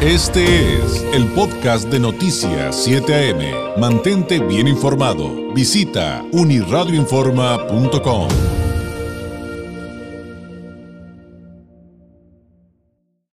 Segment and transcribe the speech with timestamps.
[0.00, 3.80] Este es el podcast de Noticias 7 AM.
[3.80, 5.52] Mantente bien informado.
[5.52, 8.28] Visita uniradioinforma.com.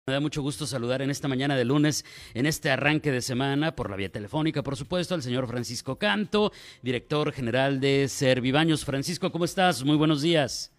[0.07, 3.75] Me da mucho gusto saludar en esta mañana de lunes, en este arranque de semana,
[3.75, 8.86] por la vía telefónica, por supuesto, al señor Francisco Canto, director general de Servibaños.
[8.86, 9.84] Francisco, ¿cómo estás?
[9.84, 10.73] Muy buenos días.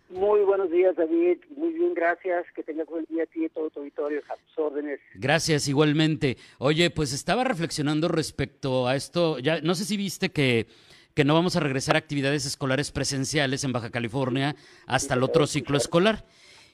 [0.84, 1.38] Días, David.
[1.56, 2.44] Muy bien, gracias.
[2.54, 4.20] Que tengas buen día a ti y todo tu auditorio.
[4.28, 5.00] A tus órdenes.
[5.14, 6.36] Gracias, igualmente.
[6.58, 9.38] Oye, pues estaba reflexionando respecto a esto.
[9.38, 10.66] Ya no sé si viste que
[11.14, 15.46] que no vamos a regresar a actividades escolares presenciales en Baja California hasta el otro
[15.46, 16.26] ciclo escolar.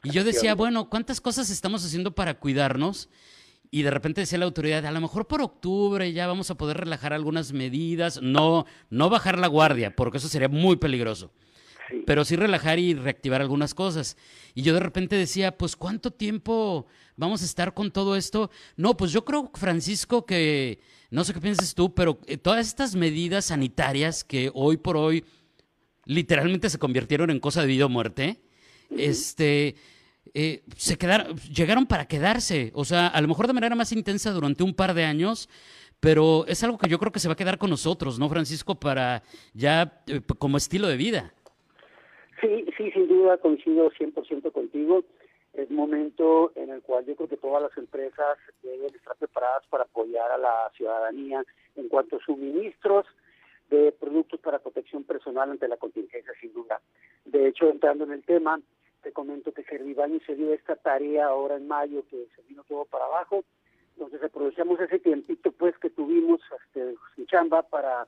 [0.02, 3.10] Y yo decía, bueno, ¿cuántas cosas estamos haciendo para cuidarnos?
[3.70, 6.78] Y de repente decía la autoridad, a lo mejor por octubre ya vamos a poder
[6.78, 11.30] relajar algunas medidas, no, no bajar la guardia, porque eso sería muy peligroso
[12.06, 14.16] pero sí relajar y reactivar algunas cosas.
[14.54, 18.50] Y yo de repente decía, pues ¿cuánto tiempo vamos a estar con todo esto?
[18.76, 20.80] No, pues yo creo, Francisco, que,
[21.10, 25.24] no sé qué piensas tú, pero eh, todas estas medidas sanitarias que hoy por hoy
[26.04, 28.40] literalmente se convirtieron en cosa de vida o muerte,
[28.96, 29.76] este...
[30.32, 34.30] Eh, se quedaron, llegaron para quedarse, o sea, a lo mejor de manera más intensa
[34.30, 35.48] durante un par de años,
[36.00, 38.80] pero es algo que yo creo que se va a quedar con nosotros, ¿no, Francisco?
[38.80, 41.34] Para ya eh, como estilo de vida.
[42.40, 45.04] Sí, sí, sin duda coincido 100% contigo.
[45.52, 49.84] Es momento en el cual yo creo que todas las empresas deben estar preparadas para
[49.84, 51.44] apoyar a la ciudadanía
[51.76, 53.06] en cuanto a suministros
[53.68, 56.80] de productos para protección personal ante la contingencia, sin duda.
[57.24, 58.60] De hecho, entrando en el tema,
[59.02, 62.84] te comento que Servibaño se dio esta tarea ahora en mayo, que se vino todo
[62.84, 63.44] para abajo.
[63.94, 66.94] Entonces aprovechamos ese tiempito pues que tuvimos este,
[67.26, 68.06] chamba para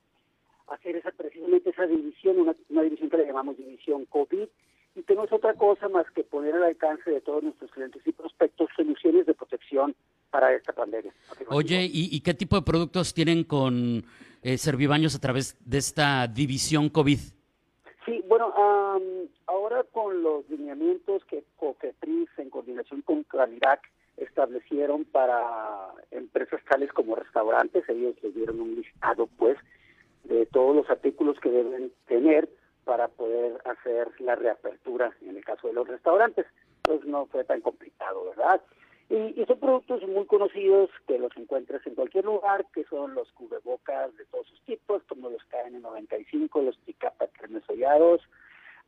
[0.68, 4.48] hacer esa precisamente esa división, una, división que le llamamos división COVID,
[4.94, 8.02] y que no es otra cosa más que poner al alcance de todos nuestros clientes
[8.04, 9.94] y prospectos soluciones de protección
[10.30, 11.12] para esta pandemia.
[11.48, 14.04] Oye, ¿y, qué tipo de productos tienen con
[14.42, 17.18] eh, Servibaños a través de esta división COVID?
[18.04, 18.52] Sí, bueno,
[19.46, 23.80] ahora con los lineamientos que COFEPRIS en coordinación con Calirac
[24.16, 29.56] establecieron para empresas tales como restaurantes, ellos les dieron un listado pues
[30.24, 32.48] de todos los artículos que deben tener
[32.84, 36.46] para poder hacer la reapertura en el caso de los restaurantes.
[36.82, 38.60] Pues no fue tan complicado, ¿verdad?
[39.08, 44.16] Y, son productos muy conocidos que los encuentras en cualquier lugar, que son los cubrebocas
[44.16, 48.22] de todos sus tipos, como los KN95, los Ticapa termosellados,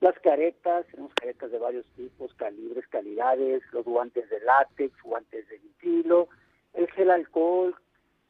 [0.01, 5.59] las caretas, tenemos caretas de varios tipos, calibres, calidades, los guantes de látex, guantes de
[5.59, 6.29] vitilo,
[6.73, 7.75] el gel alcohol,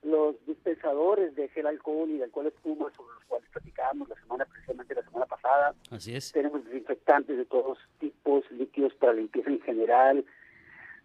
[0.04, 4.44] los dispensadores de gel alcohol y de alcohol espuma sobre los cuales platicábamos la semana,
[4.44, 5.74] precisamente la semana pasada.
[5.90, 6.32] Así es.
[6.32, 10.24] Tenemos desinfectantes de todos tipos, líquidos para limpieza en general,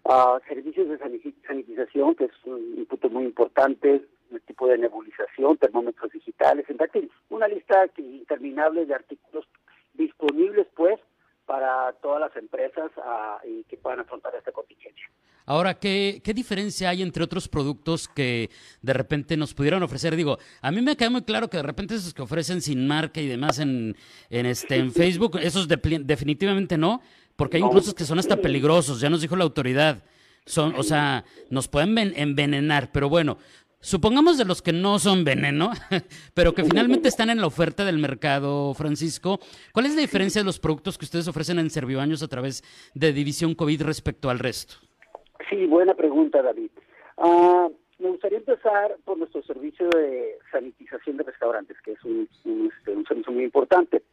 [0.04, 6.12] uh, servicios de sanitización, que es un punto muy importante, el tipo de nebulización, termómetros
[6.12, 9.48] digitales, en una lista interminable de artículos
[9.94, 11.00] disponibles, pues,
[11.50, 15.10] para todas las empresas uh, y que puedan afrontar esta contingencia.
[15.48, 18.52] Ahora, ¿qué, ¿qué diferencia hay entre otros productos que
[18.84, 20.16] de repente nos pudieran ofrecer?
[20.16, 23.20] Digo, a mí me queda muy claro que de repente esos que ofrecen sin marca
[23.20, 23.98] y demás en,
[24.30, 27.02] en, este, en Facebook, esos definitivamente no,
[27.36, 30.04] porque hay incluso que son hasta peligrosos, ya nos dijo la autoridad.
[30.46, 33.40] Son, o sea, nos pueden envenenar, pero bueno,
[33.80, 35.72] supongamos de los que no son veneno,
[36.34, 39.40] pero que finalmente están en la oferta del mercado, Francisco,
[39.74, 42.64] ¿cuál es la diferencia de los productos que ustedes ofrecen en Servibaños a través
[42.94, 44.76] de División COVID respecto al resto?
[45.50, 46.70] Sí, buena pregunta, David.
[47.18, 47.70] Ah,
[48.00, 52.28] me gustaría empezar por nuestro servicio de sanitización de restaurantes, que es un,
[52.72, 54.04] este, servicio muy importante.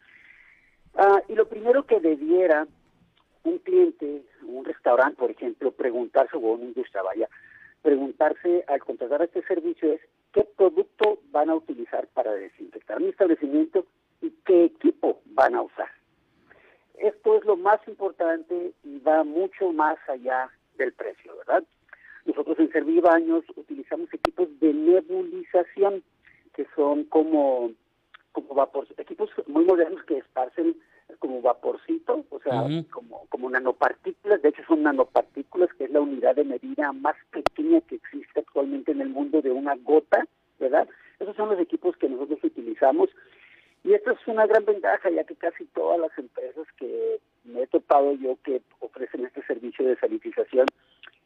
[0.94, 2.66] Ah, y lo primero que debiera
[3.44, 7.28] un cliente, un restaurante, por ejemplo, preguntarse, o una industria, vaya,
[7.86, 10.00] preguntarse al contratar este servicio es
[10.32, 13.86] qué producto van a utilizar para desinfectar mi establecimiento
[14.20, 15.88] y qué equipo van a usar.
[16.98, 21.62] Esto es lo más importante y va mucho más allá del precio, ¿verdad?
[22.24, 26.02] Nosotros en Servibaños utilizamos equipos de nebulización,
[26.54, 27.70] que son como,
[28.32, 30.76] como vapor, equipos muy modernos que esparcen
[31.18, 36.36] como vaporcito, o sea, como, como nanopartículas, de hecho son nanopartículas, que es la unidad
[36.36, 40.26] de medida más pequeña que existe actualmente en el mundo de una gota,
[40.58, 40.88] ¿verdad?
[41.18, 43.10] Esos son los equipos que nosotros utilizamos.
[43.84, 47.66] Y esto es una gran ventaja, ya que casi todas las empresas que me he
[47.68, 50.66] topado yo que ofrecen este servicio de sanitización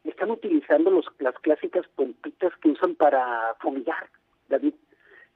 [0.04, 4.08] están utilizando los, las clásicas pompitas que usan para fumigar,
[4.48, 4.74] David,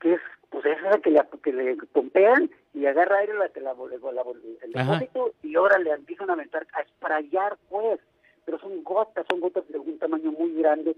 [0.00, 0.20] que es
[0.50, 4.24] pues esa que le, que le pompean y agarra aire la, la, la,
[4.62, 5.08] el
[5.42, 8.00] y ahora le empiezan a aventar, a esprayar pues,
[8.44, 10.96] pero son gotas, son gotas de un tamaño muy grande.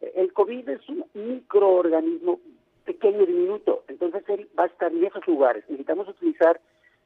[0.00, 2.40] Eh, el COVID es un microorganismo
[2.84, 5.64] pequeño y diminuto, entonces él va a estar en esos lugares.
[5.68, 6.60] Necesitamos utilizar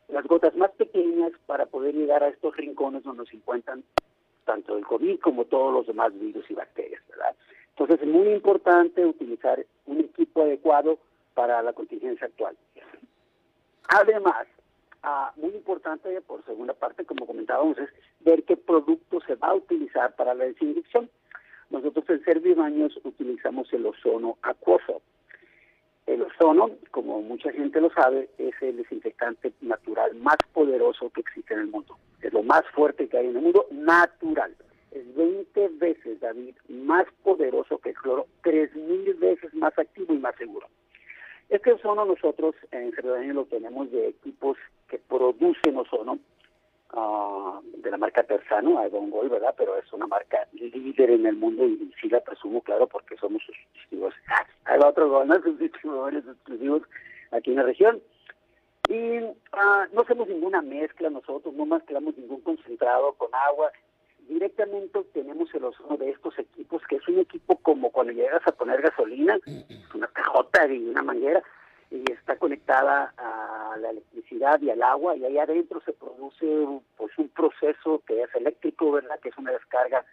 [0.08, 3.82] las gotas más pequeñas para poder llegar a estos rincones donde se encuentran
[4.44, 7.34] tanto el COVID como todos los demás virus y bacterias, ¿verdad?
[7.70, 10.98] Entonces es muy importante utilizar un equipo adecuado
[11.34, 12.56] para la contingencia actual.
[13.92, 14.46] Además,
[15.02, 17.88] ah, muy importante, por segunda parte, como comentábamos, es
[18.20, 21.10] ver qué producto se va a utilizar para la desinfección.
[21.70, 25.02] Nosotros en Servibaños utilizamos el ozono acuoso.
[26.06, 31.54] El ozono, como mucha gente lo sabe, es el desinfectante natural más poderoso que existe
[31.54, 31.98] en el mundo.
[32.22, 34.54] Es lo más fuerte que hay en el mundo, natural.
[34.92, 40.36] Es 20 veces, David, más poderoso que el cloro, 3.000 veces más activo y más
[40.36, 40.68] seguro.
[41.50, 44.56] Este ozono nosotros en Cerdaña lo tenemos de equipos
[44.88, 46.20] que producen ozono,
[46.94, 49.52] uh, de la marca Tersano, Gol, ¿verdad?
[49.58, 53.42] Pero es una marca líder en el mundo y, sí la presumo, claro, porque somos
[53.42, 54.14] sus distintivos.
[54.64, 55.10] Hay otros
[55.42, 56.82] sus distribuidores exclusivos
[57.32, 58.00] aquí en la región.
[58.88, 59.34] Y uh,
[59.92, 63.72] no hacemos ninguna mezcla nosotros, no mezclamos ningún concentrado con agua.
[64.30, 68.52] Directamente tenemos el ozono de estos equipos, que es un equipo como cuando llegas a
[68.52, 69.36] poner gasolina,
[69.94, 71.42] una cajota y una manguera,
[71.90, 76.46] y está conectada a la electricidad y al agua y ahí adentro se produce
[76.96, 79.18] pues un proceso que es eléctrico, ¿verdad?
[79.18, 80.04] Que es una descarga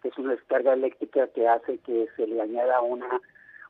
[0.00, 3.20] que es una descarga eléctrica que hace que se le añada una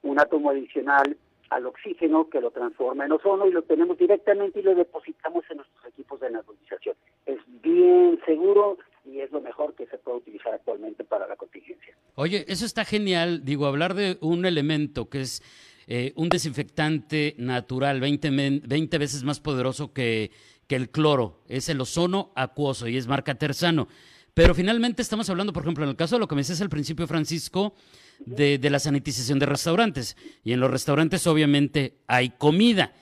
[0.02, 1.17] un átomo adicional
[1.50, 5.56] al oxígeno que lo transforma en ozono y lo tenemos directamente y lo depositamos en
[5.56, 6.94] nuestros equipos de nebulización.
[7.25, 11.97] Es bien seguro y es lo mejor que se puede utilizar actualmente para la contingencia.
[12.14, 15.43] Oye, eso está genial, digo, hablar de un elemento que es
[15.87, 20.32] eh, un desinfectante natural 20, 20 veces más poderoso que,
[20.67, 21.43] que, el cloro.
[21.49, 23.87] Es el ozono acuoso y es marca Tersano.
[24.35, 26.69] Pero finalmente estamos hablando, por ejemplo, en el caso de lo que me decías al
[26.69, 27.75] principio, Francisco,
[28.19, 30.17] de, de la sanitización de restaurantes.
[30.43, 32.93] Y en los restaurantes obviamente hay comida.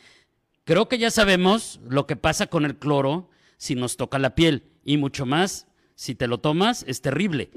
[0.65, 4.65] Creo que ya sabemos lo que pasa con el cloro si nos toca la piel
[4.85, 7.51] y mucho más si te lo tomas es terrible.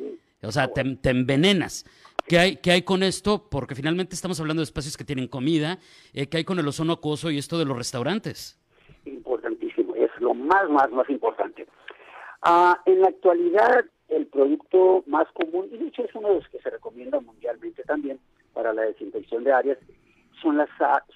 [0.43, 1.85] O sea, te, envenenas.
[2.27, 3.49] ¿Qué hay, ¿Qué hay con esto?
[3.49, 5.79] Porque finalmente estamos hablando de espacios que tienen comida.
[6.13, 8.59] Eh, ¿Qué hay con el ozono acuoso y esto de los restaurantes?
[9.05, 11.65] Importantísimo, es lo más, más, más importante.
[12.41, 16.47] Ah, en la actualidad, el producto más común, y de hecho es uno de los
[16.49, 18.19] que se recomienda mundialmente también
[18.53, 19.77] para la desinfección de áreas,
[20.41, 20.69] son las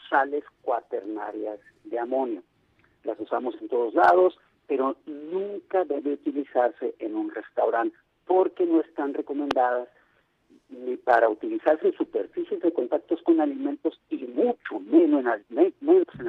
[0.09, 2.41] sales cuaternarias de amonio.
[3.03, 4.38] Las usamos en todos lados,
[4.71, 7.94] pero nunca debe utilizarse en un restaurante
[8.25, 9.89] porque no están recomendadas
[10.69, 15.59] ni para utilizarse en superficies de contactos con alimentos y mucho menos en,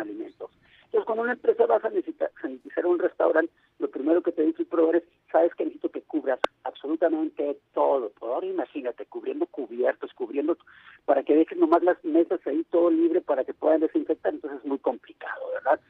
[0.01, 0.51] alimentos.
[0.87, 4.69] Entonces, cuando una empresa va a sanitizar un restaurante, lo primero que te dice el
[4.69, 8.11] proveedor es, sabes que necesito que cubras absolutamente todo.
[8.23, 10.59] Ahora imagínate, cubriendo cubiertos, cubriendo,
[11.05, 14.67] para que dejes nomás las mesas ahí todo libre para que puedan desinfectar, entonces es
[14.67, 15.81] muy complicado, ¿verdad?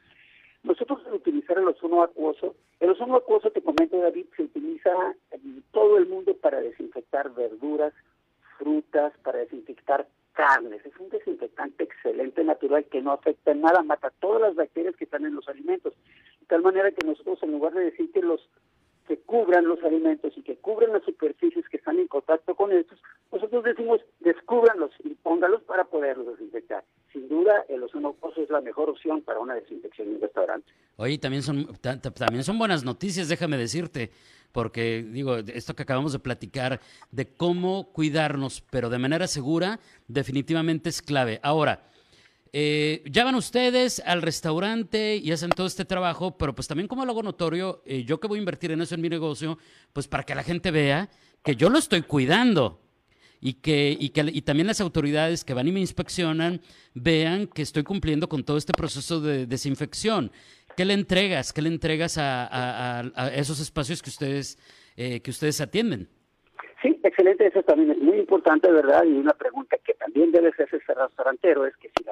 [0.63, 5.63] Nosotros al utilizar el ozono acuoso, el ozono acuoso, te comento David, se utiliza en
[5.71, 7.93] todo el mundo para desinfectar verduras,
[8.57, 10.85] frutas, para desinfectar carnes.
[10.85, 15.05] Es un desinfectante excelente, natural, que no afecta en nada, mata todas las bacterias que
[15.05, 15.93] están en los alimentos.
[16.41, 18.41] De tal manera que nosotros, en lugar de decir que los
[19.07, 22.99] que cubran los alimentos y que cubran las superficies que están en contacto con estos,
[23.31, 26.83] nosotros decimos descúbranlos y póngalos para poderlos desinfectar.
[27.11, 30.71] Sin duda, el ozono es la mejor opción para una desinfección en un restaurante.
[30.95, 34.11] Oye, también son, también son buenas noticias, déjame decirte
[34.53, 36.79] porque digo, esto que acabamos de platicar
[37.11, 41.39] de cómo cuidarnos, pero de manera segura, definitivamente es clave.
[41.41, 41.89] Ahora,
[42.55, 47.03] eh, ya van ustedes al restaurante y hacen todo este trabajo, pero pues también como
[47.03, 49.57] lo hago notorio, eh, yo que voy a invertir en eso en mi negocio,
[49.91, 51.09] pues para que la gente vea
[51.43, 52.79] que yo lo estoy cuidando
[53.41, 56.61] y que, y que y también las autoridades que van y me inspeccionan
[56.93, 60.31] vean que estoy cumpliendo con todo este proceso de desinfección.
[60.77, 61.53] ¿Qué le entregas?
[61.53, 63.01] ¿Qué le entregas a,
[63.33, 64.59] esos espacios que ustedes
[64.95, 66.07] eh, que ustedes atienden?
[66.83, 67.47] Sí, excelente.
[67.47, 69.05] Eso también es muy importante, ¿verdad?
[69.05, 72.02] Y una pregunta que también debe hacerse ese restaurantero es que si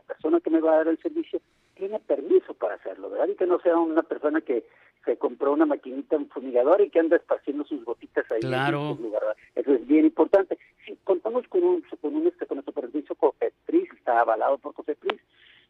[0.61, 1.41] me va a dar el servicio
[1.81, 3.27] tiene permiso para hacerlo, ¿verdad?
[3.29, 4.63] Y que no sea una persona que
[5.03, 8.41] se compró una maquinita, un fumigador y que anda esparciendo sus gotitas ahí.
[8.41, 8.91] Claro.
[8.91, 9.23] En lugar.
[9.55, 10.59] Eso es bien importante.
[10.85, 15.19] Si contamos con un, con un este, con nuestro servicio COFEPRIS, está avalado por COFEPRIS,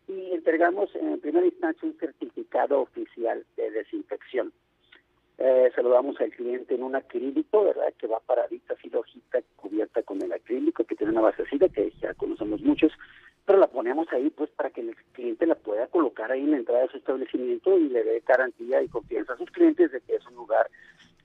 [0.09, 4.51] y entregamos en primera instancia un certificado oficial de desinfección.
[5.37, 7.93] Eh, se lo damos al cliente en un acrílico, ¿verdad?
[7.97, 12.13] Que va paradita así hojita cubierta con el acrílico, que tiene una basecita que ya
[12.13, 12.91] conocemos muchos,
[13.45, 16.57] pero la ponemos ahí pues para que el cliente la pueda colocar ahí en la
[16.57, 20.15] entrada de su establecimiento y le dé garantía y confianza a sus clientes de que
[20.15, 20.69] es un lugar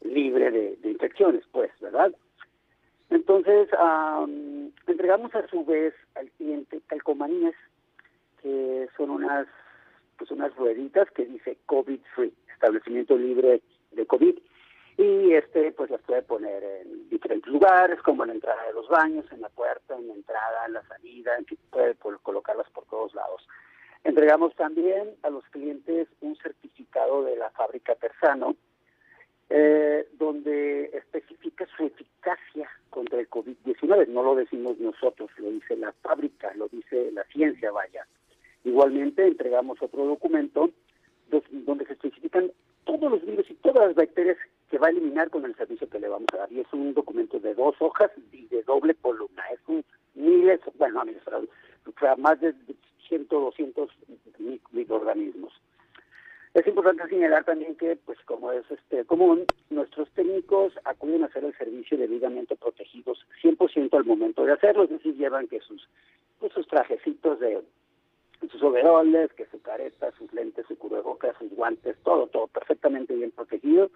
[0.02, 2.12] libre de, infecciones, pues, ¿verdad?
[3.10, 3.68] Entonces,
[4.86, 7.54] entregamos a su vez al cliente calcomanías,
[8.42, 9.46] que son unas,
[10.18, 13.62] pues unas rueditas que dice COVID free, establecimiento libre
[13.92, 14.38] de COVID.
[14.98, 18.88] Y este, pues las puede poner en diferentes lugares, como en la entrada de los
[18.88, 22.86] baños, en la puerta, en la entrada, en la salida, en que puede colocarlas por
[22.86, 23.46] todos lados.
[24.06, 28.54] Entregamos también a los clientes un certificado de la fábrica Persano,
[29.50, 34.06] eh, donde especifica su eficacia contra el COVID-19.
[34.06, 38.06] No lo decimos nosotros, lo dice la fábrica, lo dice la ciencia, vaya.
[38.62, 40.70] Igualmente entregamos otro documento
[41.50, 42.52] donde se especifican
[42.84, 44.36] todos los virus y todas las bacterias
[44.70, 46.52] que va a eliminar con el servicio que le vamos a dar.
[46.52, 49.42] Y es un documento de dos hojas y de doble columna.
[49.52, 49.84] Es un
[50.14, 52.54] miles, bueno, no, más de
[53.16, 53.90] 100, 200
[54.72, 55.52] microorganismos.
[56.56, 61.44] Es importante señalar también que, pues como es este común, nuestros técnicos acuden a hacer
[61.44, 65.86] el servicio debidamente protegidos 100% al momento de hacerlo, es decir, llevan que sus,
[66.40, 67.62] pues, sus trajecitos de
[68.50, 73.32] sus overoles, que su careta, sus lentes, su cubrebocas, sus guantes, todo, todo perfectamente bien
[73.32, 73.90] protegido.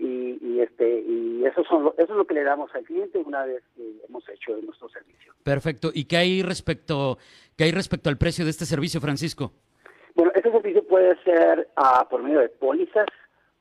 [0.00, 3.44] Y, y, este y eso son eso es lo que le damos al cliente una
[3.44, 5.34] vez que hemos hecho nuestro servicio.
[5.42, 5.90] Perfecto.
[5.92, 7.18] ¿Y qué hay respecto
[7.56, 9.52] qué hay respecto al precio de este servicio, Francisco?
[10.14, 13.06] Bueno, este servicio puede ser uh, por medio de pólizas,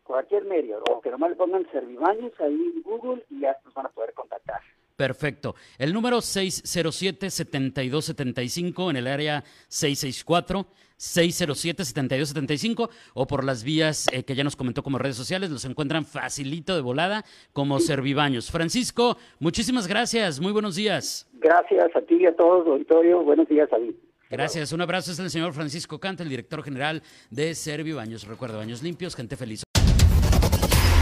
[0.02, 3.86] cualquier medio, o que nomás le pongan Servibaños ahí en Google y ya nos van
[3.86, 4.60] a poder contactar.
[4.96, 5.54] Perfecto.
[5.78, 10.66] El número 607-7275 en el área 664.
[11.02, 16.04] 607-7275 o por las vías eh, que ya nos comentó como redes sociales, los encuentran
[16.04, 18.52] facilito de volada como Servibaños.
[18.52, 21.28] Francisco, muchísimas gracias, muy buenos días.
[21.32, 23.96] Gracias a ti y a todos, auditorio, buenos días a ti.
[24.30, 28.28] Gracias, un abrazo, es el señor Francisco Canta, el director general de Servibaños.
[28.28, 29.64] Recuerda, baños limpios, gente feliz.